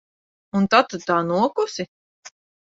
[0.59, 1.89] Un tad tu tā nokusi?